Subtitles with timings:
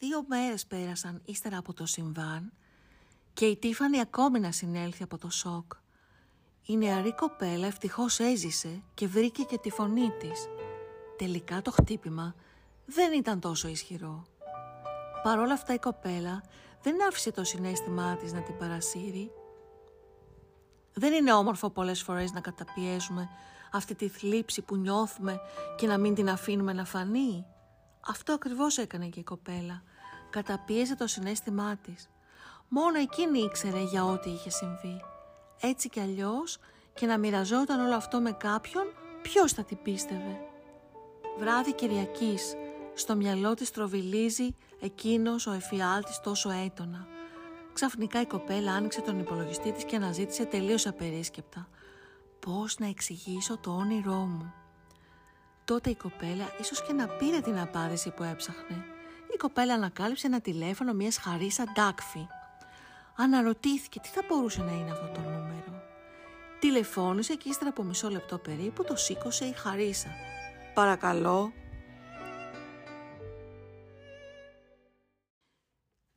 [0.00, 2.52] Δύο μέρες πέρασαν ύστερα από το συμβάν
[3.32, 5.72] και η Τίφανη ακόμη να συνέλθει από το σοκ.
[6.66, 10.48] Η νεαρή κοπέλα ευτυχώς έζησε και βρήκε και τη φωνή της.
[11.16, 12.34] Τελικά το χτύπημα
[12.84, 14.26] δεν ήταν τόσο ισχυρό.
[15.22, 16.42] Παρ' όλα αυτά η κοπέλα
[16.82, 19.30] δεν άφησε το συνέστημά της να την παρασύρει.
[20.94, 23.28] Δεν είναι όμορφο πολλές φορές να καταπιέζουμε
[23.72, 25.40] αυτή τη θλίψη που νιώθουμε
[25.76, 27.44] και να μην την αφήνουμε να φανεί.
[28.08, 29.82] Αυτό ακριβώς έκανε και η κοπέλα.
[30.30, 32.08] Καταπίεζε το συνέστημά της.
[32.68, 35.00] Μόνο εκείνη ήξερε για ό,τι είχε συμβεί.
[35.60, 36.58] Έτσι κι αλλιώς
[36.94, 38.84] και να μοιραζόταν όλο αυτό με κάποιον,
[39.22, 40.40] ποιος θα την πίστευε.
[41.38, 42.54] Βράδυ Κυριακής,
[42.94, 47.06] στο μυαλό της τροβιλίζει εκείνος ο εφιάλτης τόσο έντονα.
[47.72, 51.68] Ξαφνικά η κοπέλα άνοιξε τον υπολογιστή της και αναζήτησε τελείως απερίσκεπτα.
[52.40, 54.52] Πώς να εξηγήσω το όνειρό μου.
[55.68, 58.84] Τότε η κοπέλα ίσως και να πήρε την απάντηση που έψαχνε.
[59.34, 62.26] Η κοπέλα ανακάλυψε ένα τηλέφωνο μιας χαρίσα ντάκφη.
[63.16, 65.82] Αναρωτήθηκε τι θα μπορούσε να είναι αυτό το νούμερο.
[66.58, 70.08] Τηλεφώνησε και ύστερα από μισό λεπτό περίπου το σήκωσε η χαρίσα.
[70.74, 71.52] «Παρακαλώ»,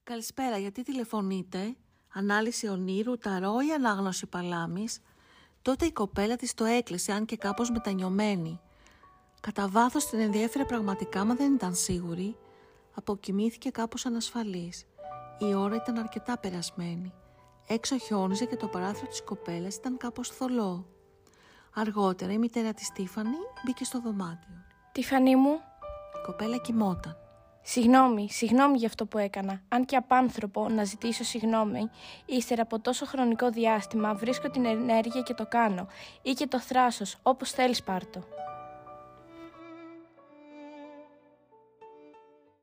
[0.04, 1.76] Καλησπέρα, γιατί τηλεφωνείτε,
[2.14, 5.00] ανάλυση ονείρου, ταρό ή ανάγνωση παλάμης.
[5.62, 8.60] Τότε η κοπέλα της το έκλεισε, αν και κάπως μετανιωμένη.
[9.42, 12.38] Κατά βάθος την ενδιέφερε πραγματικά, μα δεν ήταν σίγουρη.
[12.96, 14.86] Αποκοιμήθηκε κάπως ανασφαλής.
[15.40, 17.14] Η ώρα ήταν αρκετά περασμένη.
[17.68, 20.86] Έξω χιόνιζε και το παράθυρο της κοπέλας ήταν κάπως θολό.
[21.76, 24.56] Αργότερα η μητέρα της Στίφανη μπήκε στο δωμάτιο.
[24.92, 25.52] Τιφανή μου.
[26.16, 27.18] Η κοπέλα κοιμόταν.
[27.62, 29.62] Συγγνώμη, συγγνώμη για αυτό που έκανα.
[29.70, 31.90] Αν και απάνθρωπο να ζητήσω συγγνώμη,
[32.26, 35.88] ύστερα από τόσο χρονικό διάστημα βρίσκω την ενέργεια και το κάνω.
[36.22, 38.24] Ή και το θράσος, όπως θέλεις πάρτο.